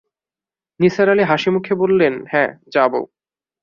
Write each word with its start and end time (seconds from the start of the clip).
নিসার 0.79 1.07
আলি 1.09 1.23
হাসিমুখে 1.23 1.73
বললেন, 1.75 2.13
হ্যাঁ, 2.31 2.49
যাব। 2.73 2.93